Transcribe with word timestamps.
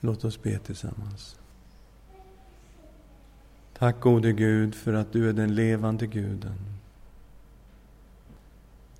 Låt 0.00 0.24
oss 0.24 0.42
be 0.42 0.58
tillsammans. 0.58 1.38
Tack 3.78 4.00
gode 4.00 4.32
Gud 4.32 4.74
för 4.74 4.92
att 4.92 5.12
du 5.12 5.28
är 5.28 5.32
den 5.32 5.54
levande 5.54 6.06
guden. 6.06 6.58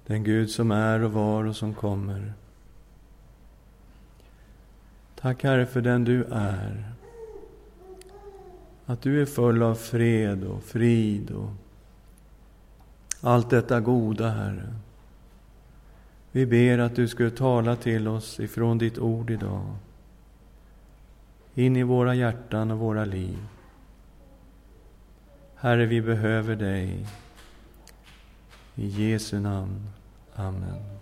Den 0.07 0.25
Gud 0.25 0.51
som 0.51 0.71
är 0.71 1.03
och 1.03 1.13
var 1.13 1.45
och 1.45 1.57
som 1.57 1.75
kommer. 1.75 2.33
Tack 5.21 5.43
Herre 5.43 5.67
för 5.67 5.81
den 5.81 6.05
du 6.05 6.25
är. 6.25 6.93
Att 8.87 9.03
du 9.03 9.23
är 9.23 9.27
full 9.27 9.63
av 9.63 9.75
fred 9.75 10.45
och 10.45 10.63
frid 10.63 11.31
och 11.31 11.51
allt 13.21 13.51
detta 13.51 13.81
goda, 13.81 14.29
Herre. 14.29 14.75
Vi 16.33 16.47
ber 16.47 16.79
att 16.79 16.97
du 16.97 17.09
skulle 17.09 17.31
tala 17.31 17.77
till 17.77 18.09
oss 18.09 18.41
ifrån 18.41 18.79
ditt 18.79 18.99
ord 18.99 19.31
idag. 19.31 19.77
In 21.55 21.77
i 21.77 21.83
våra 21.83 22.15
hjärtan 22.15 22.71
och 22.71 22.79
våra 22.79 23.05
liv. 23.05 23.39
Herre, 25.55 25.87
vi 25.87 26.01
behöver 26.01 26.57
dig. 26.57 27.07
I 28.75 28.87
Jesu 28.87 29.41
namn. 29.41 29.87
Amen. 30.35 31.01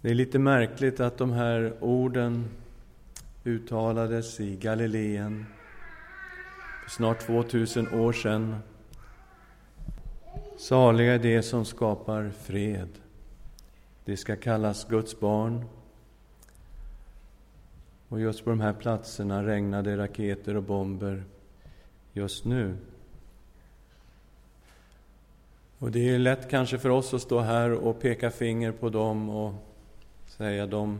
Det 0.00 0.10
är 0.10 0.14
lite 0.14 0.38
märkligt 0.38 1.00
att 1.00 1.18
de 1.18 1.32
här 1.32 1.72
orden 1.80 2.48
uttalades 3.44 4.40
i 4.40 4.56
Galileen 4.56 5.46
för 6.82 6.90
snart 6.90 7.20
2000 7.20 7.94
år 7.94 8.12
sedan. 8.12 8.56
Saliga 10.58 11.14
är 11.14 11.18
de 11.18 11.42
som 11.42 11.64
skapar 11.64 12.30
fred. 12.42 12.88
Det 14.04 14.16
ska 14.16 14.36
kallas 14.36 14.84
Guds 14.88 15.20
barn. 15.20 15.64
Och 18.12 18.20
just 18.20 18.44
på 18.44 18.50
de 18.50 18.60
här 18.60 18.72
platserna 18.72 19.46
regnade 19.46 19.96
raketer 19.96 20.56
och 20.56 20.62
bomber 20.62 21.24
just 22.12 22.44
nu. 22.44 22.76
Och 25.78 25.90
det 25.90 26.08
är 26.08 26.18
lätt 26.18 26.50
kanske 26.50 26.78
för 26.78 26.88
oss 26.88 27.14
att 27.14 27.22
stå 27.22 27.40
här 27.40 27.72
och 27.72 28.00
peka 28.00 28.30
finger 28.30 28.72
på 28.72 28.88
dem 28.88 29.30
och 29.30 29.54
säga 30.26 30.66
de 30.66 30.98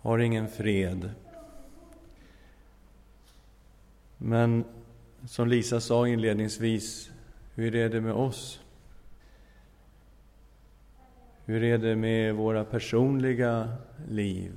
har 0.00 0.18
ingen 0.18 0.48
fred. 0.48 1.10
Men 4.16 4.64
som 5.26 5.48
Lisa 5.48 5.80
sa 5.80 6.08
inledningsvis, 6.08 7.10
hur 7.54 7.74
är 7.74 7.88
det 7.88 8.00
med 8.00 8.12
oss? 8.12 8.60
Hur 11.44 11.62
är 11.62 11.78
det 11.78 11.96
med 11.96 12.34
våra 12.34 12.64
personliga 12.64 13.72
liv? 14.08 14.52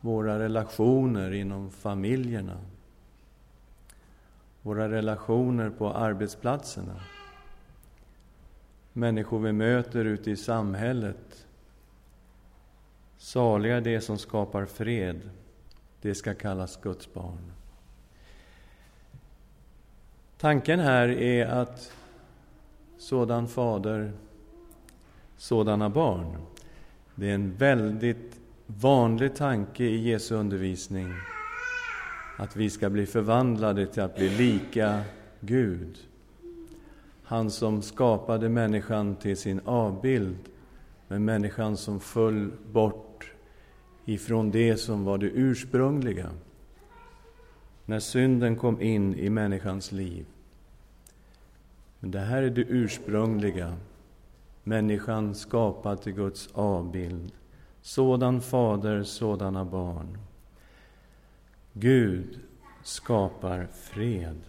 Våra 0.00 0.38
relationer 0.38 1.32
inom 1.32 1.70
familjerna? 1.70 2.58
Våra 4.62 4.88
relationer 4.90 5.70
på 5.70 5.92
arbetsplatserna? 5.92 7.00
Människor 8.92 9.38
vi 9.38 9.52
möter 9.52 10.04
ute 10.04 10.30
i 10.30 10.36
samhället? 10.36 11.46
Saliga 13.18 13.76
är 13.76 13.80
de 13.80 14.00
som 14.00 14.18
skapar 14.18 14.66
fred, 14.66 15.30
det 16.00 16.14
ska 16.14 16.34
kallas 16.34 16.80
Guds 16.82 17.14
barn. 17.14 17.52
Tanken 20.38 20.80
här 20.80 21.08
är 21.08 21.46
att 21.46 21.92
sådan 22.98 23.48
fader, 23.48 24.12
sådana 25.36 25.88
barn. 25.88 26.36
Det 27.14 27.30
är 27.30 27.34
en 27.34 27.54
väldigt 27.54 28.37
vanlig 28.76 29.34
tanke 29.34 29.84
i 29.84 30.10
Jesu 30.10 30.34
undervisning 30.34 31.12
att 32.36 32.56
vi 32.56 32.70
ska 32.70 32.90
bli 32.90 33.06
förvandlade 33.06 33.86
till 33.86 34.02
att 34.02 34.16
bli 34.16 34.28
lika 34.28 35.00
Gud. 35.40 35.98
Han 37.22 37.50
som 37.50 37.82
skapade 37.82 38.48
människan 38.48 39.16
till 39.16 39.36
sin 39.36 39.60
avbild, 39.64 40.38
men 41.08 41.24
människan 41.24 41.76
som 41.76 42.00
föll 42.00 42.50
bort 42.72 43.32
ifrån 44.04 44.50
det 44.50 44.76
som 44.76 45.04
var 45.04 45.18
det 45.18 45.26
ursprungliga 45.26 46.30
när 47.84 48.00
synden 48.00 48.56
kom 48.56 48.80
in 48.80 49.14
i 49.14 49.30
människans 49.30 49.92
liv. 49.92 50.26
Men 52.00 52.10
det 52.10 52.20
här 52.20 52.42
är 52.42 52.50
det 52.50 52.64
ursprungliga, 52.68 53.76
människan 54.64 55.34
skapad 55.34 56.02
till 56.02 56.12
Guds 56.12 56.48
avbild. 56.52 57.32
Sådan 57.82 58.40
fader, 58.40 59.02
sådana 59.02 59.64
barn. 59.64 60.18
Gud 61.72 62.40
skapar 62.82 63.66
fred. 63.72 64.40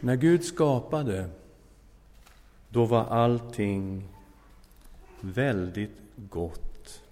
När 0.00 0.16
Gud 0.16 0.44
skapade, 0.44 1.28
då 2.68 2.84
var 2.84 3.04
allting 3.04 4.08
väldigt 5.20 6.00
gott. 6.16 7.02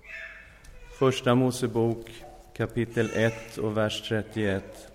Första 0.99 1.35
Mosebok 1.35 2.25
kapitel 2.57 3.11
1 3.15 3.59
och 3.59 3.77
vers 3.77 4.09
31. 4.09 4.92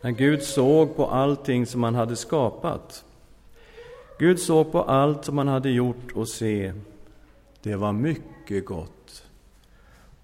När 0.00 0.10
Gud 0.10 0.42
såg 0.42 0.96
på 0.96 1.06
allting 1.06 1.66
som 1.66 1.82
han 1.82 1.94
hade 1.94 2.16
skapat. 2.16 3.04
Gud 4.18 4.40
såg 4.40 4.72
på 4.72 4.82
allt 4.82 5.24
som 5.24 5.38
han 5.38 5.48
hade 5.48 5.70
gjort 5.70 6.12
och 6.14 6.28
se, 6.28 6.72
det 7.62 7.76
var 7.76 7.92
mycket 7.92 8.64
gott. 8.64 9.24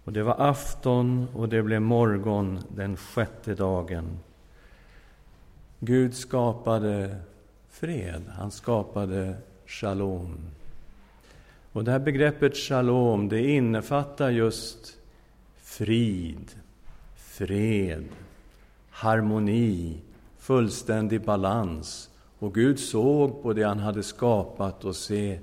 Och 0.04 0.12
det 0.12 0.22
var 0.22 0.34
afton 0.38 1.28
och 1.34 1.48
det 1.48 1.62
blev 1.62 1.82
morgon 1.82 2.58
den 2.68 2.96
sjätte 2.96 3.54
dagen. 3.54 4.18
Gud 5.80 6.14
skapade 6.14 7.16
fred, 7.70 8.22
han 8.38 8.50
skapade 8.50 9.36
shalom. 9.66 10.36
Och 11.72 11.84
det 11.84 11.90
här 11.90 11.98
begreppet 11.98 12.56
shalom, 12.56 13.28
det 13.28 13.48
innefattar 13.48 14.30
just 14.30 14.96
frid, 15.56 16.50
fred, 17.16 18.04
harmoni, 18.96 20.02
fullständig 20.36 21.24
balans. 21.24 22.10
Och 22.38 22.54
Gud 22.54 22.78
såg 22.78 23.42
på 23.42 23.52
det 23.52 23.62
han 23.62 23.78
hade 23.78 24.02
skapat 24.02 24.84
och 24.84 24.96
se, 24.96 25.40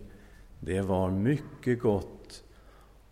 det 0.60 0.82
var 0.82 1.12
mycket 1.12 1.82
gott. 1.82 2.44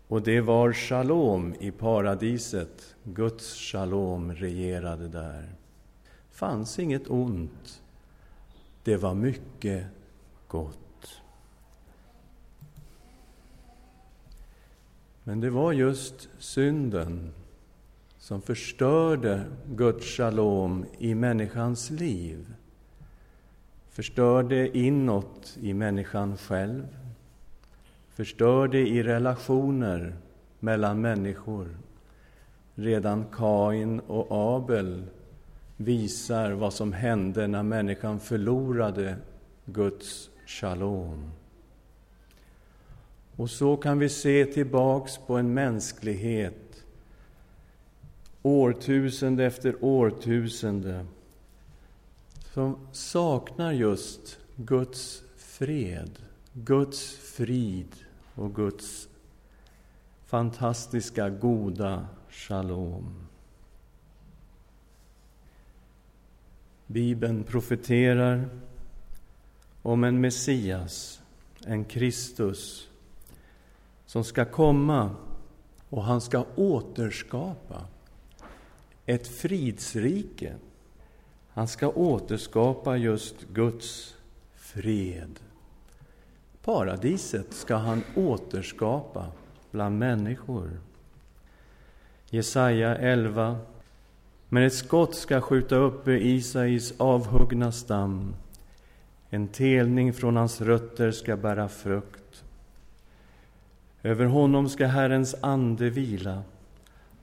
Och 0.08 0.22
det 0.22 0.40
var 0.40 0.72
shalom 0.72 1.54
i 1.60 1.70
paradiset. 1.70 2.94
Guds 3.04 3.54
shalom 3.54 4.34
regerade 4.34 5.08
där. 5.08 5.54
fanns 6.30 6.78
inget 6.78 7.10
ont. 7.10 7.82
Det 8.82 8.96
var 8.96 9.14
mycket 9.14 9.86
gott. 10.48 11.22
Men 15.24 15.40
det 15.40 15.50
var 15.50 15.72
just 15.72 16.28
synden 16.38 17.32
som 18.22 18.42
förstörde 18.42 19.44
Guds 19.66 20.06
shalom 20.06 20.86
i 20.98 21.14
människans 21.14 21.90
liv. 21.90 22.54
Förstörde 23.90 24.78
inåt 24.78 25.56
i 25.60 25.74
människan 25.74 26.36
själv. 26.36 26.86
Förstörde 28.08 28.78
i 28.78 29.02
relationer 29.02 30.16
mellan 30.60 31.00
människor. 31.00 31.68
Redan 32.74 33.24
Kain 33.32 34.00
och 34.00 34.26
Abel 34.30 35.04
visar 35.76 36.52
vad 36.52 36.72
som 36.72 36.92
hände 36.92 37.46
när 37.46 37.62
människan 37.62 38.20
förlorade 38.20 39.16
Guds 39.64 40.30
shalom. 40.46 41.30
Och 43.36 43.50
så 43.50 43.76
kan 43.76 43.98
vi 43.98 44.08
se 44.08 44.44
tillbaks 44.44 45.18
på 45.18 45.36
en 45.36 45.54
mänsklighet 45.54 46.71
årtusende 48.42 49.44
efter 49.44 49.84
årtusende 49.84 51.06
som 52.54 52.78
saknar 52.92 53.72
just 53.72 54.38
Guds 54.56 55.22
fred, 55.36 56.10
Guds 56.52 57.16
frid 57.16 57.96
och 58.34 58.54
Guds 58.54 59.08
fantastiska, 60.26 61.30
goda 61.30 62.06
shalom. 62.28 63.14
Bibeln 66.86 67.44
profeterar 67.44 68.48
om 69.82 70.04
en 70.04 70.20
Messias, 70.20 71.22
en 71.66 71.84
Kristus 71.84 72.88
som 74.06 74.24
ska 74.24 74.44
komma 74.44 75.16
och 75.88 76.04
han 76.04 76.20
ska 76.20 76.44
återskapa 76.56 77.86
ett 79.06 79.28
fridsrike. 79.28 80.54
Han 81.48 81.68
ska 81.68 81.88
återskapa 81.88 82.96
just 82.96 83.34
Guds 83.52 84.14
fred. 84.54 85.40
Paradiset 86.64 87.52
ska 87.52 87.76
han 87.76 88.02
återskapa 88.16 89.26
bland 89.70 89.98
människor. 89.98 90.70
Jesaja 92.30 92.96
11. 92.96 93.58
Men 94.48 94.62
ett 94.62 94.74
skott 94.74 95.14
ska 95.14 95.40
skjuta 95.40 95.76
upp 95.76 96.08
ur 96.08 96.16
Isais 96.16 96.94
avhuggna 96.96 97.72
stam. 97.72 98.34
En 99.30 99.48
telning 99.48 100.12
från 100.12 100.36
hans 100.36 100.60
rötter 100.60 101.10
ska 101.10 101.36
bära 101.36 101.68
frukt. 101.68 102.44
Över 104.02 104.24
honom 104.24 104.68
ska 104.68 104.86
Herrens 104.86 105.34
ande 105.40 105.90
vila, 105.90 106.42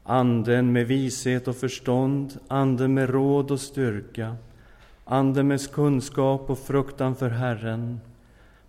anden 0.09 0.71
med 0.71 0.87
vishet 0.87 1.47
och 1.47 1.55
förstånd, 1.55 2.39
anden 2.47 2.93
med 2.93 3.09
råd 3.09 3.51
och 3.51 3.59
styrka, 3.59 4.35
anden 5.05 5.47
med 5.47 5.71
kunskap 5.71 6.49
och 6.49 6.59
fruktan 6.59 7.15
för 7.15 7.29
Herren. 7.29 7.99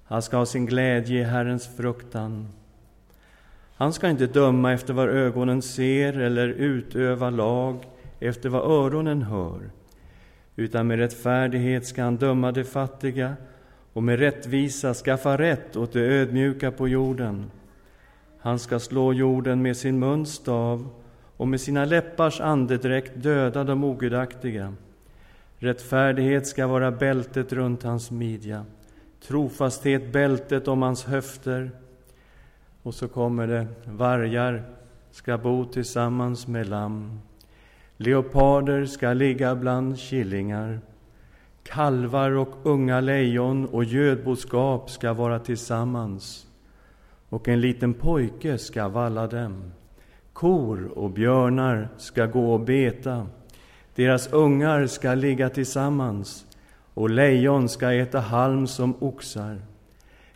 Han 0.04 0.22
ska 0.22 0.36
ha 0.36 0.46
sin 0.46 0.66
glädje 0.66 1.20
i 1.20 1.24
Herrens 1.24 1.76
fruktan. 1.76 2.48
Han 3.76 3.92
ska 3.92 4.08
inte 4.08 4.26
döma 4.26 4.72
efter 4.72 4.94
vad 4.94 5.08
ögonen 5.08 5.62
ser 5.62 6.18
eller 6.18 6.48
utöva 6.48 7.30
lag 7.30 7.86
efter 8.18 8.48
vad 8.48 8.70
öronen 8.70 9.22
hör, 9.22 9.60
utan 10.56 10.86
med 10.86 10.98
rättfärdighet 10.98 11.86
ska 11.86 12.02
han 12.02 12.16
döma 12.16 12.52
de 12.52 12.64
fattiga 12.64 13.36
och 13.92 14.02
med 14.02 14.18
rättvisa 14.18 14.94
skaffa 14.94 15.38
rätt 15.38 15.76
åt 15.76 15.92
de 15.92 16.00
ödmjuka 16.00 16.70
på 16.70 16.88
jorden. 16.88 17.50
Han 18.38 18.58
ska 18.58 18.78
slå 18.78 19.12
jorden 19.12 19.62
med 19.62 19.76
sin 19.76 19.98
muns 19.98 20.34
stav 20.34 20.99
och 21.40 21.48
med 21.48 21.60
sina 21.60 21.84
läppars 21.84 22.40
andedräkt 22.40 23.12
döda 23.14 23.64
de 23.64 23.84
ogudaktiga. 23.84 24.74
Rättfärdighet 25.58 26.46
ska 26.46 26.66
vara 26.66 26.90
bältet 26.90 27.52
runt 27.52 27.82
hans 27.82 28.10
midja, 28.10 28.64
trofasthet 29.26 30.12
bältet 30.12 30.68
om 30.68 30.82
hans 30.82 31.04
höfter. 31.04 31.70
Och 32.82 32.94
så 32.94 33.08
kommer 33.08 33.46
det, 33.46 33.66
vargar 33.84 34.62
ska 35.10 35.38
bo 35.38 35.64
tillsammans 35.64 36.46
med 36.46 36.68
lamm. 36.68 37.20
Leoparder 37.96 38.86
ska 38.86 39.12
ligga 39.12 39.54
bland 39.54 39.98
killingar. 39.98 40.80
Kalvar 41.62 42.30
och 42.30 42.54
unga 42.62 43.00
lejon 43.00 43.66
och 43.66 43.84
gödboskap 43.84 44.90
ska 44.90 45.12
vara 45.12 45.38
tillsammans 45.38 46.46
och 47.28 47.48
en 47.48 47.60
liten 47.60 47.94
pojke 47.94 48.58
ska 48.58 48.88
valla 48.88 49.26
dem. 49.26 49.72
Kor 50.40 50.92
och 50.98 51.10
björnar 51.10 51.88
ska 51.96 52.26
gå 52.26 52.52
och 52.52 52.60
beta. 52.60 53.26
Deras 53.94 54.32
ungar 54.32 54.86
ska 54.86 55.14
ligga 55.14 55.48
tillsammans 55.48 56.46
och 56.94 57.10
lejon 57.10 57.68
ska 57.68 57.92
äta 57.92 58.20
halm 58.20 58.66
som 58.66 58.94
oxar. 58.98 59.62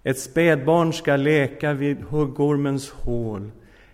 Ett 0.02 0.18
spädbarn 0.18 0.92
ska 0.92 1.16
leka 1.16 1.72
vid 1.72 1.96
huggormens 2.08 2.90
hål, 2.90 3.50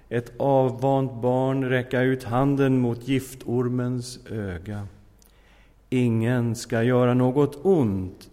ett 0.08 0.32
avvant 0.36 1.22
barn 1.22 1.64
räcka 1.64 2.00
ut 2.00 2.24
handen 2.24 2.78
mot 2.78 3.08
giftormens 3.08 4.26
öga. 4.30 4.86
Ingen 5.90 6.54
ska 6.54 6.82
göra 6.82 7.14
något 7.14 7.64
ont 7.64 8.30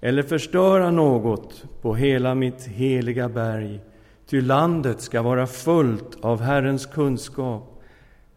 eller 0.00 0.22
förstöra 0.22 0.90
något 0.90 1.64
på 1.82 1.94
hela 1.94 2.34
mitt 2.34 2.66
heliga 2.66 3.28
berg, 3.28 3.80
ty 4.26 4.40
landet 4.40 5.00
ska 5.00 5.22
vara 5.22 5.46
fullt 5.46 6.24
av 6.24 6.40
Herrens 6.40 6.86
kunskap, 6.86 7.82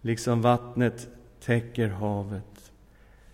liksom 0.01 0.41
vattnet 0.41 1.07
täcker 1.45 1.87
havet. 1.87 2.71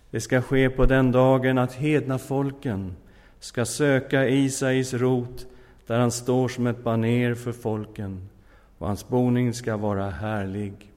Det 0.10 0.22
ska 0.22 0.42
ske 0.42 0.70
på 0.70 0.86
den 0.86 1.12
dagen 1.12 1.58
att 1.58 1.74
hedna 1.74 2.18
folken 2.18 2.96
ska 3.40 3.66
söka 3.66 4.28
Isais 4.28 4.94
rot, 4.94 5.48
där 5.88 6.00
han 6.00 6.12
står 6.12 6.48
som 6.48 6.68
ett 6.68 6.84
baner 6.84 7.36
för 7.36 7.52
folken, 7.52 8.30
och 8.78 8.88
hans 8.88 9.08
boning 9.08 9.54
ska 9.54 9.78
vara 9.78 10.10
härlig. 10.10 10.92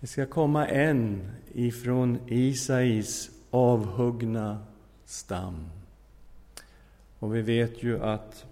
Det 0.00 0.06
ska 0.06 0.26
komma 0.26 0.66
en 0.66 1.30
ifrån 1.54 2.18
Isais 2.26 3.30
avhuggna 3.50 4.58
stam. 5.04 5.54
Och 7.18 7.36
vi 7.36 7.42
vet 7.42 7.82
ju 7.82 8.02
att 8.02 8.46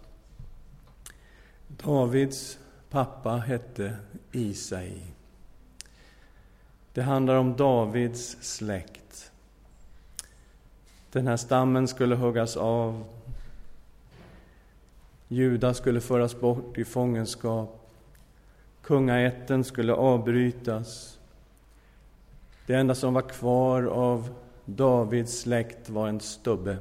Davids 1.76 2.58
pappa 2.90 3.36
hette 3.36 3.96
Isai. 4.32 5.02
Det 6.92 7.02
handlar 7.02 7.34
om 7.34 7.56
Davids 7.56 8.36
släkt. 8.40 9.32
Den 11.12 11.26
här 11.26 11.36
stammen 11.36 11.88
skulle 11.88 12.14
huggas 12.14 12.56
av. 12.56 13.04
Juda 15.28 15.74
skulle 15.74 16.00
föras 16.00 16.40
bort 16.40 16.78
i 16.78 16.84
fångenskap. 16.84 17.90
Kungaätten 18.82 19.64
skulle 19.64 19.92
avbrytas. 19.92 21.18
Det 22.66 22.74
enda 22.74 22.94
som 22.94 23.14
var 23.14 23.22
kvar 23.22 23.82
av 23.82 24.34
Davids 24.64 25.40
släkt 25.40 25.90
var 25.90 26.08
en 26.08 26.20
stubbe, 26.20 26.76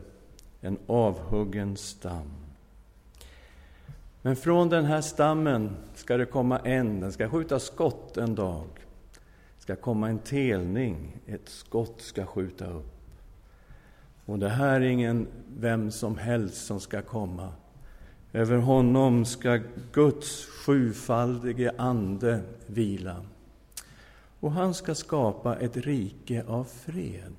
en 0.61 0.77
avhuggen 0.87 1.77
stam. 1.77 2.40
Men 4.21 4.35
från 4.35 4.69
den 4.69 4.85
här 4.85 5.01
stammen 5.01 5.75
ska 5.95 6.17
det 6.17 6.25
komma 6.25 6.59
en, 6.59 6.99
den 6.99 7.11
ska 7.11 7.29
skjuta 7.29 7.59
skott 7.59 8.17
en 8.17 8.35
dag. 8.35 8.67
Det 9.55 9.61
ska 9.61 9.75
komma 9.75 10.09
en 10.09 10.19
telning, 10.19 11.17
ett 11.25 11.49
skott 11.49 12.01
ska 12.01 12.25
skjuta 12.25 12.69
upp. 12.69 13.01
Och 14.25 14.39
det 14.39 14.49
här 14.49 14.81
är 14.81 14.85
ingen 14.85 15.27
vem 15.57 15.91
som 15.91 16.17
helst 16.17 16.65
som 16.65 16.79
ska 16.79 17.01
komma. 17.01 17.53
Över 18.33 18.57
honom 18.57 19.25
ska 19.25 19.59
Guds 19.91 20.45
sjufaldige 20.45 21.71
ande 21.77 22.41
vila. 22.67 23.25
Och 24.39 24.51
han 24.51 24.73
ska 24.73 24.95
skapa 24.95 25.55
ett 25.55 25.77
rike 25.77 26.43
av 26.47 26.63
fred. 26.63 27.35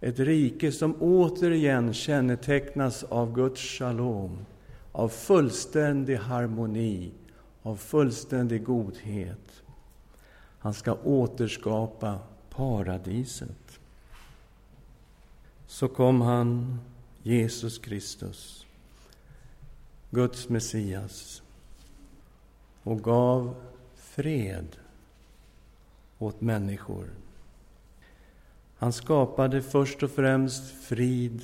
Ett 0.00 0.18
rike 0.18 0.72
som 0.72 0.94
återigen 1.00 1.94
kännetecknas 1.94 3.04
av 3.04 3.34
Guds 3.34 3.60
shalom, 3.60 4.38
av 4.92 5.08
fullständig 5.08 6.16
harmoni, 6.16 7.12
av 7.62 7.76
fullständig 7.76 8.64
godhet. 8.64 9.62
Han 10.58 10.74
ska 10.74 10.94
återskapa 10.94 12.18
paradiset. 12.50 13.80
Så 15.66 15.88
kom 15.88 16.20
han, 16.20 16.80
Jesus 17.22 17.78
Kristus, 17.78 18.66
Guds 20.10 20.48
Messias, 20.48 21.42
och 22.82 23.02
gav 23.02 23.54
fred 23.94 24.76
åt 26.18 26.40
människor. 26.40 27.10
Han 28.76 28.92
skapade 28.92 29.62
först 29.62 30.02
och 30.02 30.10
främst 30.10 30.70
frid 30.70 31.42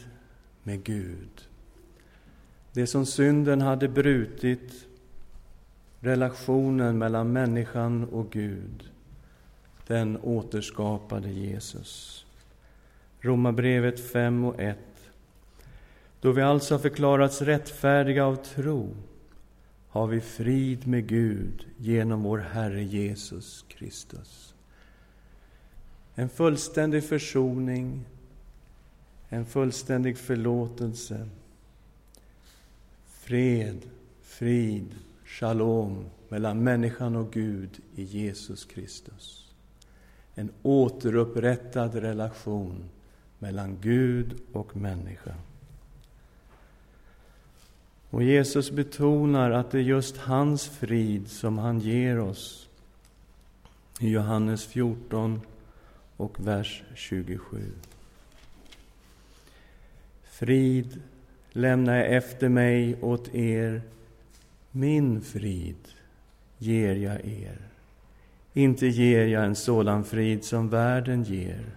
med 0.63 0.85
Gud. 0.85 1.46
Det 2.77 2.87
som 2.87 3.07
synden 3.07 3.61
hade 3.61 3.89
brutit, 3.89 4.87
relationen 6.01 6.99
mellan 6.99 7.33
människan 7.33 8.05
och 8.05 8.31
Gud, 8.31 8.91
den 9.87 10.19
återskapade 10.23 11.31
Jesus. 11.31 12.25
Romarbrevet 13.21 14.01
5 14.01 14.45
och 14.45 14.61
1. 14.61 14.79
Då 16.21 16.33
vi 16.33 16.43
alltså 16.43 16.75
har 16.75 16.79
förklarats 16.79 17.43
rättfärdiga 17.43 18.25
av 18.27 18.37
tro 18.37 18.97
har 19.89 20.07
vi 20.07 20.21
frid 20.21 20.87
med 20.87 21.07
Gud 21.07 21.67
genom 21.77 22.23
vår 22.23 22.39
Herre 22.39 22.85
Jesus 22.85 23.65
Kristus. 23.69 24.55
En 26.15 26.29
fullständig 26.29 27.05
försoning, 27.05 28.05
en 29.29 29.47
fullständig 29.47 30.19
förlåtelse 30.19 31.29
fred, 33.27 33.87
frid, 34.23 34.95
shalom 35.25 36.05
mellan 36.29 36.65
människan 36.65 37.17
och 37.17 37.33
Gud 37.33 37.81
i 37.95 38.03
Jesus 38.03 38.65
Kristus. 38.65 39.53
En 40.35 40.53
återupprättad 40.63 41.95
relation 41.95 42.85
mellan 43.39 43.79
Gud 43.81 44.41
och 44.53 44.77
människa. 44.77 45.35
Och 48.11 48.23
Jesus 48.23 48.71
betonar 48.71 49.51
att 49.51 49.71
det 49.71 49.79
är 49.79 49.83
just 49.83 50.17
hans 50.17 50.69
frid 50.69 51.31
som 51.31 51.59
han 51.59 51.81
ger 51.81 52.19
oss 52.19 52.69
i 54.01 54.09
Johannes 54.09 54.67
14 54.67 55.41
och 56.17 56.47
vers 56.47 56.83
27. 56.95 57.73
Frid 60.25 61.03
lämnar 61.57 61.97
jag 61.97 62.13
efter 62.13 62.49
mig 62.49 62.97
åt 63.03 63.35
er. 63.35 63.83
Min 64.71 65.21
frid 65.21 65.89
ger 66.59 66.95
jag 66.95 67.25
er. 67.25 67.59
Inte 68.53 68.87
ger 68.87 69.27
jag 69.27 69.45
en 69.45 69.57
sådan 69.57 70.05
frid 70.05 70.45
som 70.45 70.69
världen 70.69 71.23
ger. 71.23 71.77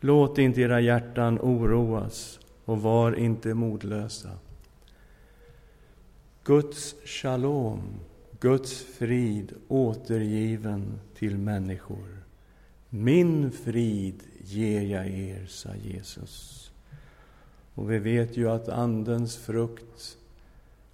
Låt 0.00 0.38
inte 0.38 0.60
era 0.60 0.80
hjärtan 0.80 1.38
oroas 1.40 2.40
och 2.64 2.82
var 2.82 3.12
inte 3.18 3.54
modlösa. 3.54 4.30
Guds 6.44 6.94
shalom, 7.04 8.00
Guds 8.40 8.82
frid 8.82 9.52
återgiven 9.68 11.00
till 11.14 11.38
människor. 11.38 12.24
Min 12.88 13.50
frid 13.50 14.22
ger 14.44 14.82
jag 14.82 15.06
er, 15.06 15.46
sa 15.46 15.68
Jesus. 15.74 16.67
Och 17.78 17.90
vi 17.90 17.98
vet 17.98 18.36
ju 18.36 18.50
att 18.50 18.68
Andens 18.68 19.36
frukt 19.36 20.18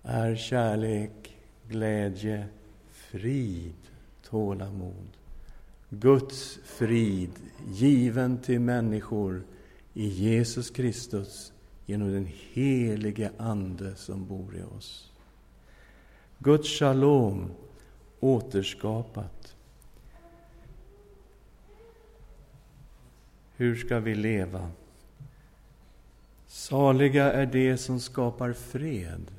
är 0.03 0.37
kärlek, 0.37 1.37
glädje, 1.69 2.47
frid, 2.91 3.75
tålamod. 4.23 5.09
Guds 5.91 6.59
frid 6.65 7.31
given 7.69 8.39
till 8.39 8.61
människor 8.61 9.43
i 9.95 10.07
Jesus 10.07 10.71
Kristus 10.71 11.53
genom 11.87 12.13
den 12.13 12.29
helige 12.53 13.31
Ande 13.39 13.97
som 13.97 14.27
bor 14.27 14.57
i 14.57 14.63
oss. 14.63 15.13
Guds 16.39 16.69
shalom 16.69 17.51
återskapat. 18.21 19.57
Hur 23.57 23.77
ska 23.77 24.01
vi 24.01 24.15
leva? 24.15 24.71
Saliga 26.55 27.33
är 27.33 27.47
de 27.47 27.77
som 27.77 28.01
skapar 28.01 28.53
fred. 28.53 29.31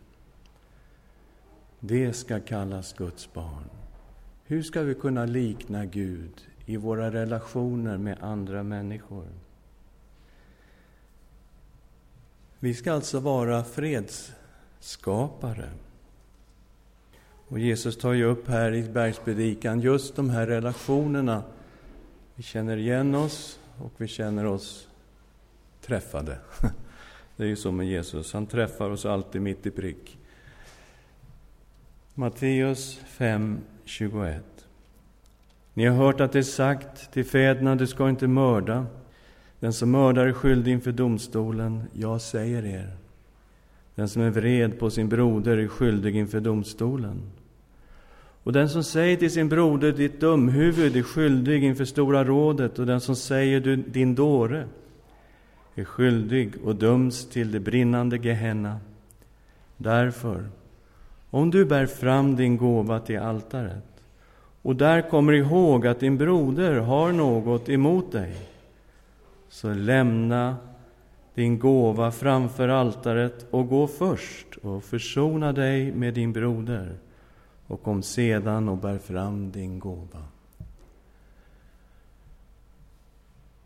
Det 1.79 2.13
ska 2.13 2.39
kallas 2.39 2.93
Guds 2.93 3.33
barn. 3.33 3.69
Hur 4.45 4.63
ska 4.63 4.81
vi 4.81 4.95
kunna 4.95 5.25
likna 5.25 5.85
Gud 5.85 6.47
i 6.65 6.77
våra 6.77 7.11
relationer 7.11 7.97
med 7.97 8.17
andra 8.21 8.63
människor? 8.63 9.25
Vi 12.59 12.73
ska 12.73 12.93
alltså 12.93 13.19
vara 13.19 13.63
fredsskapare. 13.63 15.69
Och 17.47 17.59
Jesus 17.59 17.97
tar 17.97 18.13
ju 18.13 18.23
upp 18.23 18.47
här 18.47 18.73
i 18.73 18.83
bergspredikan 18.83 19.79
just 19.79 20.15
de 20.15 20.29
här 20.29 20.47
relationerna. 20.47 21.43
Vi 22.35 22.43
känner 22.43 22.77
igen 22.77 23.15
oss 23.15 23.59
och 23.77 23.93
vi 23.97 24.07
känner 24.07 24.45
oss 24.45 24.87
träffade. 25.81 26.37
Det 27.37 27.43
är 27.43 27.47
ju 27.47 27.55
så 27.55 27.71
med 27.71 27.87
Jesus, 27.87 28.33
han 28.33 28.47
träffar 28.47 28.89
oss 28.89 29.05
alltid 29.05 29.41
mitt 29.41 29.65
i 29.65 29.71
prick. 29.71 30.17
Matteus 32.13 32.99
5, 33.07 33.59
21. 33.85 34.43
Ni 35.73 35.85
har 35.85 35.95
hört 35.95 36.21
att 36.21 36.31
det 36.31 36.39
är 36.39 36.43
sagt 36.43 37.13
till 37.13 37.25
fäderna, 37.25 37.75
du 37.75 37.87
ska 37.87 38.09
inte 38.09 38.27
mörda. 38.27 38.85
Den 39.59 39.73
som 39.73 39.91
mördar 39.91 40.27
är 40.27 40.33
skyldig 40.33 40.71
inför 40.71 40.91
domstolen. 40.91 41.83
Jag 41.93 42.21
säger 42.21 42.65
er, 42.65 42.97
den 43.95 44.09
som 44.09 44.21
är 44.21 44.29
vred 44.29 44.79
på 44.79 44.89
sin 44.89 45.09
broder 45.09 45.57
är 45.57 45.67
skyldig 45.67 46.15
inför 46.15 46.39
domstolen. 46.39 47.21
Och 48.43 48.53
den 48.53 48.69
som 48.69 48.83
säger 48.83 49.17
till 49.17 49.31
sin 49.31 49.49
broder, 49.49 49.91
ditt 49.91 50.19
dumhuvud, 50.19 50.95
är 50.95 51.03
skyldig 51.03 51.63
inför 51.63 51.85
Stora 51.85 52.23
rådet, 52.23 52.79
och 52.79 52.85
den 52.85 53.01
som 53.01 53.15
säger, 53.15 53.59
du, 53.59 53.75
din 53.75 54.15
dåre, 54.15 54.67
är 55.75 55.83
skyldig 55.83 56.53
och 56.63 56.75
döms 56.75 57.29
till 57.29 57.51
det 57.51 57.59
brinnande 57.59 58.17
Gehenna. 58.17 58.79
Därför, 59.77 60.49
om 61.29 61.51
du 61.51 61.65
bär 61.65 61.85
fram 61.85 62.35
din 62.35 62.57
gåva 62.57 62.99
till 62.99 63.19
altaret 63.19 63.83
och 64.61 64.75
där 64.75 65.09
kommer 65.09 65.33
ihåg 65.33 65.87
att 65.87 65.99
din 65.99 66.17
broder 66.17 66.79
har 66.79 67.11
något 67.11 67.69
emot 67.69 68.11
dig, 68.11 68.35
så 69.49 69.73
lämna 69.73 70.55
din 71.33 71.59
gåva 71.59 72.11
framför 72.11 72.67
altaret 72.67 73.45
och 73.51 73.67
gå 73.69 73.87
först 73.87 74.55
och 74.61 74.83
försona 74.83 75.51
dig 75.51 75.91
med 75.91 76.13
din 76.13 76.33
broder 76.33 76.97
och 77.67 77.83
kom 77.83 78.03
sedan 78.03 78.69
och 78.69 78.77
bär 78.77 78.97
fram 78.97 79.51
din 79.51 79.79
gåva. 79.79 80.23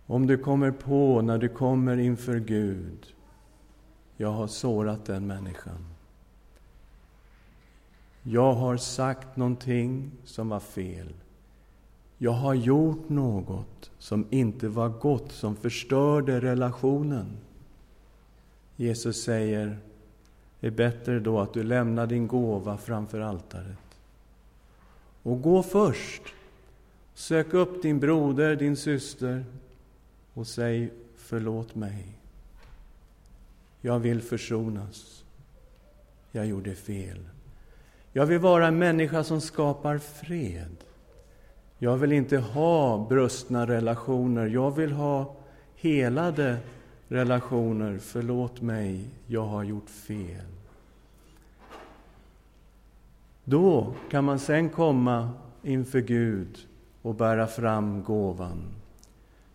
Om 0.10 0.28
du 0.28 0.38
kommer 0.38 0.72
på 0.72 1.22
när 1.22 1.38
du 1.38 1.50
kommer 1.50 1.98
inför 1.98 2.40
Gud, 2.40 3.14
jag 4.18 4.32
har 4.32 4.48
sårat 4.48 5.06
den 5.06 5.28
människan. 5.28 5.86
Jag 8.24 8.54
har 8.54 8.78
sagt 8.78 9.38
någonting 9.38 10.12
som 10.24 10.50
var 10.50 10.60
fel. 10.60 11.14
Jag 12.18 12.32
har 12.32 12.54
gjort 12.54 13.10
något 13.10 13.92
som 14.00 14.26
inte 14.30 14.68
var 14.68 14.90
gott, 14.90 15.32
som 15.32 15.56
förstörde 15.56 16.42
relationen. 16.42 17.38
Jesus 18.76 19.24
säger, 19.24 19.78
det 20.60 20.68
är 20.68 20.72
bättre 20.72 21.20
då 21.20 21.40
att 21.40 21.54
du 21.54 21.64
lämnar 21.64 22.08
din 22.08 22.28
gåva 22.28 22.78
framför 22.78 23.20
altaret. 23.20 24.00
Och 25.24 25.42
gå 25.42 25.64
först. 25.64 26.22
Sök 27.14 27.54
upp 27.54 27.82
din 27.82 28.00
broder, 28.00 28.56
din 28.56 28.78
syster 28.78 29.46
och 30.34 30.48
säg 30.48 30.92
förlåt 31.18 31.76
mig. 31.76 32.06
Jag 33.82 34.00
vill 34.00 34.22
försonas. 34.22 35.24
Jag 36.32 36.46
gjorde 36.46 36.76
fel. 36.76 37.20
Jag 38.14 38.26
vill 38.26 38.40
vara 38.40 38.68
en 38.68 38.78
människa 38.78 39.24
som 39.24 39.42
skapar 39.42 39.98
fred. 39.98 40.78
Jag 41.78 41.98
vill 41.98 42.12
inte 42.12 42.38
ha 42.38 43.08
brustna 43.10 43.68
relationer. 43.68 44.48
Jag 44.48 44.76
vill 44.76 44.92
ha 44.92 45.36
helade 45.76 46.58
relationer. 47.08 47.98
Förlåt 48.02 48.62
mig, 48.62 49.06
jag 49.28 49.46
har 49.46 49.64
gjort 49.64 49.90
fel. 49.90 50.46
Då 53.44 53.94
kan 54.12 54.24
man 54.24 54.40
sen 54.40 54.70
komma 54.70 55.30
inför 55.64 56.00
Gud 56.00 56.58
och 57.02 57.16
bära 57.16 57.48
fram 57.48 58.04
gåvan. 58.04 58.79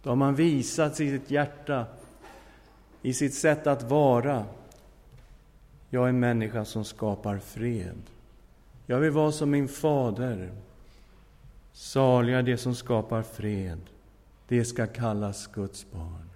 Då 0.04 0.10
har 0.10 0.16
man 0.16 0.34
visat 0.34 1.00
i 1.00 1.10
sitt 1.10 1.30
hjärta, 1.30 1.86
i 3.02 3.12
sitt 3.12 3.34
sätt 3.34 3.66
att 3.66 3.82
vara. 3.82 4.44
Jag 5.90 6.04
är 6.04 6.08
en 6.08 6.20
människa 6.20 6.64
som 6.64 6.84
skapar 6.84 7.38
fred. 7.38 8.02
Jag 8.86 8.98
vill 8.98 9.10
vara 9.10 9.32
som 9.32 9.50
min 9.50 9.68
fader. 9.68 10.52
Saliga 11.72 12.42
det 12.42 12.56
som 12.56 12.74
skapar 12.74 13.22
fred. 13.22 13.80
Det 14.48 14.64
ska 14.64 14.86
kallas 14.86 15.46
Guds 15.46 15.86
barn. 15.90 16.30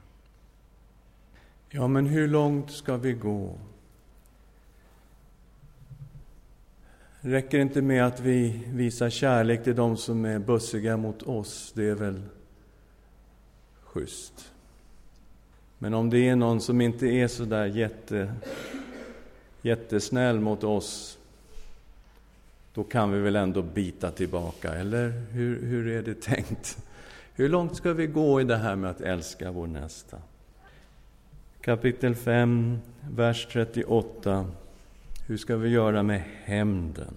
Ja, 1.71 1.89
men 1.89 2.07
hur 2.07 2.29
långt 2.29 2.71
ska 2.71 2.97
vi 2.97 3.13
gå? 3.13 3.55
räcker 7.21 7.59
inte 7.59 7.83
med 7.83 8.07
att 8.07 8.21
vi 8.21 8.63
visar 8.73 9.11
kärlek 9.11 9.65
till 9.65 9.77
de 9.77 9.97
som 9.97 10.25
är 10.25 10.39
bussiga 10.39 10.97
mot 10.97 11.23
oss. 11.23 11.73
Det 11.75 11.89
är 11.89 11.95
väl 11.95 12.23
schysst. 13.99 14.53
Men 15.79 15.95
om 15.95 16.11
det 16.11 16.29
är 16.29 16.37
någon 16.37 16.61
som 16.61 16.81
inte 16.81 17.07
är 17.07 17.29
så 17.29 17.45
där 17.45 17.67
jätte, 17.67 18.35
jättesnäll 19.63 20.41
mot 20.41 20.65
oss, 20.65 21.19
då 22.75 22.85
kan 22.85 23.13
vi 23.13 23.21
väl 23.21 23.37
ändå 23.37 23.63
bita 23.63 24.11
tillbaka, 24.11 24.75
eller 24.75 25.09
hur, 25.11 25.63
hur 25.63 25.89
är 25.89 26.03
det 26.03 26.21
tänkt? 26.23 26.79
Hur 27.35 27.49
långt 27.49 27.77
ska 27.77 27.93
vi 27.93 28.07
gå 28.07 28.41
i 28.41 28.45
det 28.45 28.57
här 28.57 28.77
med 28.77 28.91
att 28.91 29.01
älska 29.01 29.51
vår 29.51 29.67
nästa? 29.67 30.17
Kapitel 31.61 32.15
5, 32.15 32.79
vers 33.11 33.49
38. 33.53 34.47
Hur 35.27 35.37
ska 35.37 35.57
vi 35.57 35.69
göra 35.69 36.03
med 36.03 36.23
hämnden? 36.45 37.15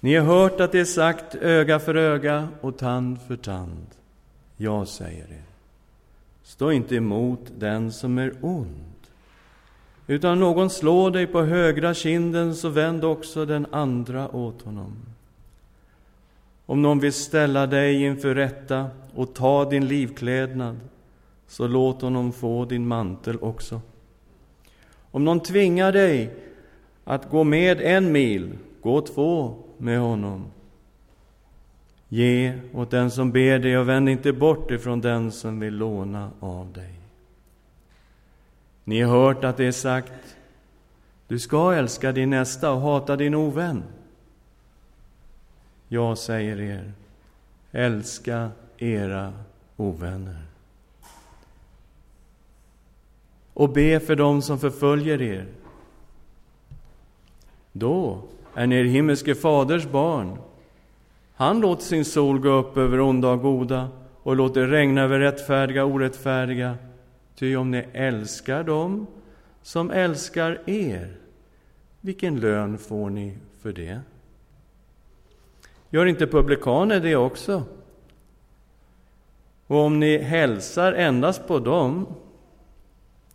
Ni 0.00 0.14
har 0.14 0.26
hört 0.26 0.60
att 0.60 0.72
det 0.72 0.80
är 0.80 0.84
sagt 0.84 1.34
öga 1.34 1.78
för 1.78 1.94
öga 1.94 2.48
och 2.60 2.78
tand 2.78 3.18
för 3.22 3.36
tand. 3.36 3.86
Jag 4.56 4.88
säger 4.88 5.24
er, 5.24 5.47
stå 6.48 6.72
inte 6.72 6.96
emot 6.96 7.40
den 7.58 7.92
som 7.92 8.18
är 8.18 8.34
ond. 8.40 8.96
Utan 10.06 10.40
någon 10.40 10.70
slår 10.70 11.10
dig 11.10 11.26
på 11.26 11.42
högra 11.42 11.94
kinden, 11.94 12.54
så 12.54 12.68
vänd 12.68 13.04
också 13.04 13.44
den 13.44 13.66
andra 13.70 14.36
åt 14.36 14.62
honom. 14.62 14.96
Om 16.66 16.82
någon 16.82 17.00
vill 17.00 17.12
ställa 17.12 17.66
dig 17.66 18.02
inför 18.02 18.34
rätta 18.34 18.86
och 19.14 19.34
ta 19.34 19.64
din 19.64 19.86
livklädnad, 19.86 20.80
så 21.46 21.66
låt 21.66 22.02
honom 22.02 22.32
få 22.32 22.64
din 22.64 22.88
mantel 22.88 23.38
också. 23.40 23.80
Om 25.10 25.24
någon 25.24 25.40
tvingar 25.40 25.92
dig 25.92 26.34
att 27.04 27.30
gå 27.30 27.44
med 27.44 27.80
en 27.80 28.12
mil, 28.12 28.58
gå 28.82 29.00
två 29.00 29.54
med 29.78 30.00
honom. 30.00 30.44
Ge 32.08 32.60
åt 32.72 32.90
den 32.90 33.10
som 33.10 33.32
ber 33.32 33.58
dig 33.58 33.78
och 33.78 33.88
vänd 33.88 34.08
inte 34.08 34.32
bort 34.32 34.70
ifrån 34.70 35.00
den 35.00 35.32
som 35.32 35.60
vill 35.60 35.74
låna 35.74 36.30
av 36.40 36.72
dig. 36.72 36.92
Ni 38.84 39.00
har 39.00 39.18
hört 39.18 39.44
att 39.44 39.56
det 39.56 39.64
är 39.64 39.72
sagt, 39.72 40.36
du 41.26 41.38
ska 41.38 41.74
älska 41.74 42.12
din 42.12 42.30
nästa 42.30 42.72
och 42.72 42.80
hata 42.80 43.16
din 43.16 43.34
ovän. 43.34 43.82
Jag 45.88 46.18
säger 46.18 46.60
er, 46.60 46.92
älska 47.72 48.50
era 48.78 49.32
ovänner. 49.76 50.48
och 53.58 53.70
be 53.70 54.00
för 54.00 54.16
dem 54.16 54.42
som 54.42 54.58
förföljer 54.58 55.22
er. 55.22 55.46
Då 57.72 58.22
är 58.54 58.66
ni 58.66 58.76
er 58.76 58.84
himmelske 58.84 59.34
faders 59.34 59.86
barn. 59.86 60.38
Han 61.38 61.60
låter 61.60 61.82
sin 61.82 62.04
sol 62.04 62.38
gå 62.38 62.48
upp 62.48 62.76
över 62.76 63.00
onda 63.00 63.30
och 63.30 63.42
goda 63.42 63.88
och 64.22 64.36
låter 64.36 64.66
regna 64.66 65.02
över 65.02 65.18
rättfärdiga 65.18 65.84
och 65.84 65.90
orättfärdiga. 65.90 66.76
Ty 67.34 67.56
om 67.56 67.70
ni 67.70 67.84
älskar 67.92 68.64
dem 68.64 69.06
som 69.62 69.90
älskar 69.90 70.60
er, 70.66 71.16
vilken 72.00 72.40
lön 72.40 72.78
får 72.78 73.10
ni 73.10 73.38
för 73.62 73.72
det? 73.72 74.00
Gör 75.90 76.06
inte 76.06 76.26
publikaner 76.26 77.00
det 77.00 77.16
också? 77.16 77.62
Och 79.66 79.78
om 79.78 80.00
ni 80.00 80.18
hälsar 80.18 80.92
endast 80.92 81.48
på 81.48 81.58
dem, 81.58 82.06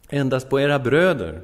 endast 0.09 0.49
på 0.49 0.59
era 0.59 0.79
bröder, 0.79 1.41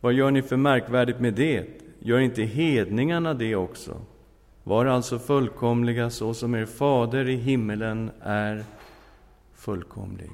vad 0.00 0.12
gör 0.12 0.30
ni 0.30 0.42
för 0.42 0.56
märkvärdigt 0.56 1.20
med 1.20 1.34
det? 1.34 1.64
Gör 1.98 2.18
inte 2.18 2.42
hedningarna 2.42 3.34
det 3.34 3.56
också? 3.56 4.00
Var 4.66 4.86
alltså 4.86 5.18
fullkomliga 5.18 6.10
så 6.10 6.34
som 6.34 6.54
er 6.54 6.66
fader 6.66 7.28
i 7.28 7.36
himmelen 7.36 8.10
är 8.20 8.64
fullkomlig. 9.54 10.30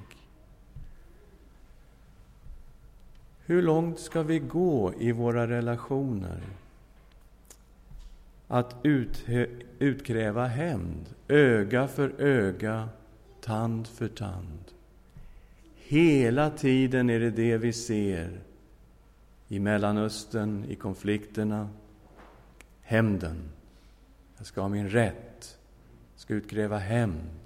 Hur 3.44 3.62
långt 3.62 4.00
ska 4.00 4.22
vi 4.22 4.38
gå 4.38 4.92
i 4.98 5.12
våra 5.12 5.46
relationer? 5.46 6.40
Att 8.48 8.76
ut, 8.82 9.24
utkräva 9.78 10.46
hämnd, 10.46 11.06
öga 11.28 11.88
för 11.88 12.20
öga, 12.20 12.88
tand 13.40 13.86
för 13.86 14.08
tand. 14.08 14.64
Hela 15.76 16.50
tiden 16.50 17.10
är 17.10 17.20
det 17.20 17.30
det 17.30 17.56
vi 17.56 17.72
ser 17.72 18.40
i 19.48 19.58
Mellanöstern, 19.58 20.64
i 20.68 20.74
konflikterna. 20.74 21.68
Hämnden. 22.80 23.42
Jag 24.42 24.46
ska 24.46 24.60
ha 24.60 24.68
min 24.68 24.88
rätt. 24.88 25.58
Jag 26.14 26.20
ska 26.20 26.34
utkräva 26.34 26.78
hämnd. 26.78 27.40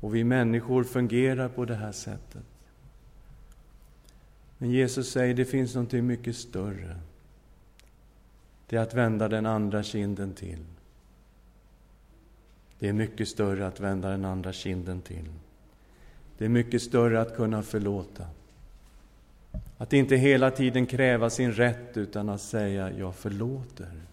Och 0.00 0.14
vi 0.14 0.24
människor 0.24 0.84
fungerar 0.84 1.48
på 1.48 1.64
det 1.64 1.74
här 1.74 1.92
sättet. 1.92 2.44
Men 4.58 4.70
Jesus 4.70 5.10
säger 5.10 5.34
det 5.34 5.44
finns 5.44 5.74
någonting 5.74 6.06
mycket 6.06 6.36
större. 6.36 6.96
Det 8.66 8.76
är 8.76 8.80
att 8.80 8.94
vända 8.94 9.28
den 9.28 9.46
andra 9.46 9.82
kinden 9.82 10.32
till. 10.32 10.64
Det 12.78 12.88
är 12.88 12.92
mycket 12.92 13.28
större 13.28 13.66
att 13.66 13.80
vända 13.80 14.08
den 14.08 14.24
andra 14.24 14.52
kinden 14.52 15.00
till. 15.00 15.28
Det 16.38 16.44
är 16.44 16.48
mycket 16.48 16.82
större 16.82 17.20
att 17.20 17.36
kunna 17.36 17.62
förlåta. 17.62 18.26
Att 19.78 19.92
inte 19.92 20.16
hela 20.16 20.50
tiden 20.50 20.86
kräva 20.86 21.30
sin 21.30 21.52
rätt, 21.52 21.96
utan 21.96 22.28
att 22.28 22.42
säga 22.42 22.90
jag 22.90 23.14
förlåter. 23.14 24.06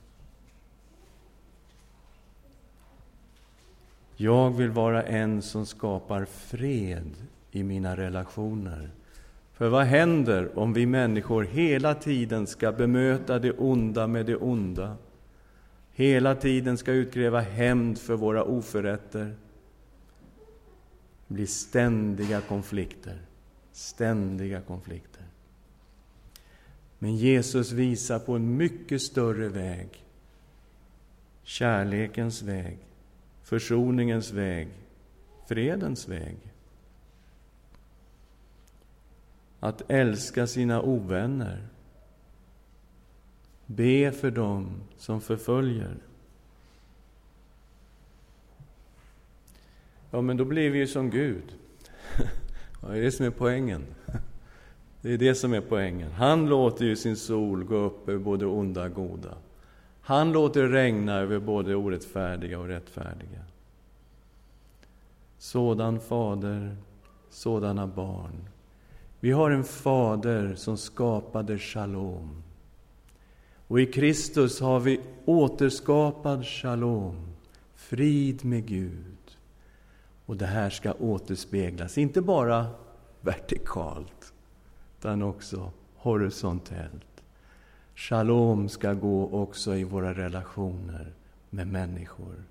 Jag 4.15 4.49
vill 4.49 4.69
vara 4.69 5.03
en 5.03 5.41
som 5.41 5.65
skapar 5.65 6.25
fred 6.25 7.11
i 7.51 7.63
mina 7.63 7.97
relationer. 7.97 8.89
För 9.53 9.69
vad 9.69 9.85
händer 9.85 10.59
om 10.59 10.73
vi 10.73 10.85
människor 10.85 11.43
hela 11.43 11.95
tiden 11.95 12.47
ska 12.47 12.71
bemöta 12.71 13.39
det 13.39 13.51
onda 13.51 14.07
med 14.07 14.25
det 14.25 14.35
onda? 14.35 14.97
Hela 15.93 16.35
tiden 16.35 16.77
ska 16.77 16.91
utkräva 16.91 17.39
hämnd 17.39 17.99
för 17.99 18.15
våra 18.15 18.43
oförrätter? 18.43 19.35
Det 21.27 21.33
blir 21.33 21.45
ständiga 21.45 22.41
konflikter. 22.41 23.21
Ständiga 23.71 24.61
konflikter. 24.61 25.23
Men 26.99 27.15
Jesus 27.15 27.71
visar 27.71 28.19
på 28.19 28.33
en 28.33 28.57
mycket 28.57 29.01
större 29.01 29.49
väg. 29.49 29.89
Kärlekens 31.43 32.41
väg 32.41 32.77
försoningens 33.43 34.31
väg, 34.31 34.67
fredens 35.47 36.07
väg. 36.07 36.37
Att 39.59 39.81
älska 39.87 40.47
sina 40.47 40.81
ovänner. 40.81 41.67
Be 43.65 44.11
för 44.11 44.31
dem 44.31 44.81
som 44.97 45.21
förföljer. 45.21 45.97
Ja, 50.11 50.21
men 50.21 50.37
då 50.37 50.45
blir 50.45 50.69
vi 50.69 50.79
ju 50.79 50.87
som 50.87 51.09
Gud. 51.09 51.55
Vad 52.81 52.97
är 52.97 53.01
det 53.01 53.11
som 53.11 53.25
är 53.25 53.29
poängen? 53.29 53.85
Det 55.01 55.13
är 55.13 55.17
det 55.17 55.35
som 55.35 55.53
är 55.53 55.61
poängen. 55.61 56.11
Han 56.11 56.49
låter 56.49 56.85
ju 56.85 56.95
sin 56.95 57.15
sol 57.15 57.63
gå 57.63 57.75
upp 57.75 58.09
över 58.09 58.19
både 58.19 58.45
onda 58.45 58.85
och 58.85 58.93
goda. 58.93 59.37
Han 60.05 60.31
låter 60.31 60.67
regna 60.67 61.15
över 61.15 61.39
både 61.39 61.75
orättfärdiga 61.75 62.59
och 62.59 62.67
rättfärdiga. 62.67 63.39
Sådan 65.37 65.99
fader, 65.99 66.77
sådana 67.29 67.87
barn. 67.87 68.49
Vi 69.19 69.31
har 69.31 69.51
en 69.51 69.63
fader 69.63 70.55
som 70.55 70.77
skapade 70.77 71.59
shalom. 71.59 72.43
Och 73.67 73.79
i 73.79 73.85
Kristus 73.85 74.61
har 74.61 74.79
vi 74.79 75.01
återskapad 75.25 76.45
shalom, 76.45 77.15
frid 77.75 78.45
med 78.45 78.65
Gud. 78.65 79.37
Och 80.25 80.37
det 80.37 80.45
här 80.45 80.69
ska 80.69 80.93
återspeglas, 80.93 81.97
inte 81.97 82.21
bara 82.21 82.67
vertikalt, 83.21 84.33
utan 84.99 85.21
också 85.21 85.71
horisontellt. 85.95 87.12
Shalom 87.95 88.69
ska 88.69 88.93
gå 88.93 89.29
också 89.29 89.75
i 89.75 89.83
våra 89.83 90.13
relationer 90.13 91.13
med 91.49 91.67
människor. 91.67 92.43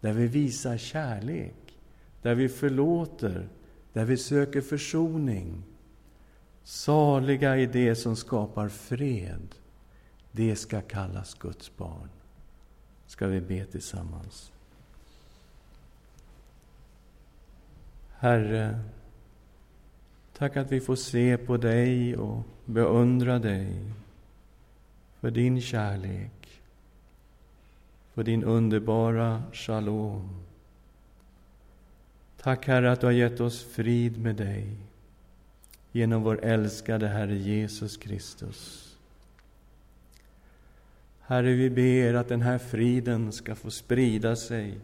Där 0.00 0.12
vi 0.12 0.26
visar 0.26 0.76
kärlek, 0.76 1.78
där 2.22 2.34
vi 2.34 2.48
förlåter, 2.48 3.48
där 3.92 4.04
vi 4.04 4.16
söker 4.16 4.60
försoning. 4.60 5.62
Saliga 6.64 7.56
i 7.56 7.66
det 7.66 7.94
som 7.94 8.16
skapar 8.16 8.68
fred. 8.68 9.54
Det 10.32 10.56
ska 10.56 10.80
kallas 10.80 11.34
Guds 11.34 11.76
barn. 11.76 12.08
Ska 13.06 13.26
vi 13.26 13.40
be 13.40 13.64
tillsammans. 13.64 14.52
Herre, 18.18 18.80
tack 20.38 20.56
att 20.56 20.72
vi 20.72 20.80
får 20.80 20.96
se 20.96 21.36
på 21.36 21.56
dig 21.56 22.16
och 22.16 22.42
beundra 22.64 23.38
dig 23.38 23.92
för 25.22 25.30
din 25.30 25.60
kärlek, 25.60 26.60
för 28.14 28.24
din 28.24 28.44
underbara 28.44 29.42
shalom. 29.52 30.28
Tack, 32.40 32.66
Herre, 32.66 32.92
att 32.92 33.00
du 33.00 33.06
har 33.06 33.12
gett 33.12 33.40
oss 33.40 33.64
frid 33.64 34.20
med 34.20 34.36
dig 34.36 34.76
genom 35.92 36.22
vår 36.22 36.44
älskade 36.44 37.08
Herre 37.08 37.34
Jesus 37.34 37.96
Kristus. 37.96 38.88
Herre, 41.20 41.52
vi 41.52 41.70
ber 41.70 42.14
att 42.14 42.28
den 42.28 42.42
här 42.42 42.58
friden 42.58 43.32
ska 43.32 43.54
få 43.54 43.70
sprida 43.70 44.36
sig 44.36 44.78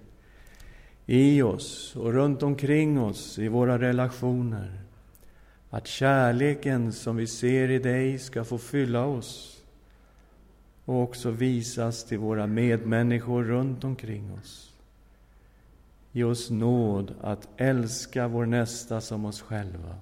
i 1.07 1.43
oss 1.43 1.97
och 1.97 2.13
runt 2.13 2.43
omkring 2.43 3.01
oss 3.01 3.39
i 3.39 3.49
våra 3.49 3.79
relationer. 3.79 4.81
Att 5.71 5.87
kärleken 5.87 6.93
som 6.93 7.17
vi 7.17 7.27
ser 7.27 7.71
i 7.71 7.79
dig 7.79 8.19
ska 8.19 8.45
få 8.45 8.59
fylla 8.59 9.05
oss 9.05 9.58
och 10.89 11.03
också 11.03 11.31
visas 11.31 12.05
till 12.05 12.19
våra 12.19 12.47
medmänniskor 12.47 13.45
runt 13.45 13.85
omkring 13.85 14.33
oss. 14.33 14.73
Ge 16.13 16.25
oss 16.25 16.51
nåd 16.51 17.15
att 17.21 17.49
älska 17.57 18.29
vår 18.29 18.47
nästa 18.47 19.01
som 19.01 19.25
oss 19.25 19.43
själva, 19.43 19.95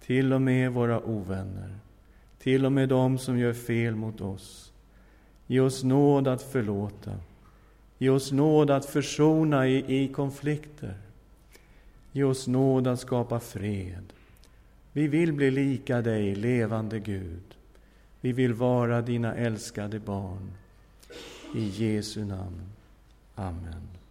till 0.00 0.32
och 0.32 0.42
med 0.42 0.72
våra 0.72 1.00
ovänner, 1.00 1.78
till 2.38 2.66
och 2.66 2.72
med 2.72 2.88
dem 2.88 3.18
som 3.18 3.38
gör 3.38 3.52
fel 3.52 3.94
mot 3.94 4.20
oss. 4.20 4.72
Ge 5.46 5.60
oss 5.60 5.84
nåd 5.84 6.28
att 6.28 6.42
förlåta. 6.42 7.12
Ge 7.98 8.10
oss 8.10 8.32
nåd 8.32 8.70
att 8.70 8.84
försona 8.84 9.68
i, 9.68 10.02
i 10.02 10.08
konflikter. 10.08 10.98
Ge 12.12 12.24
oss 12.24 12.46
nåd 12.46 12.86
att 12.86 13.00
skapa 13.00 13.40
fred. 13.40 14.12
Vi 14.92 15.08
vill 15.08 15.32
bli 15.32 15.50
lika 15.50 16.02
dig, 16.02 16.34
levande 16.34 17.00
Gud. 17.00 17.51
Vi 18.22 18.32
vill 18.32 18.54
vara 18.54 19.02
dina 19.02 19.34
älskade 19.34 19.98
barn. 19.98 20.52
I 21.54 21.68
Jesu 21.68 22.24
namn. 22.24 22.62
Amen. 23.34 24.01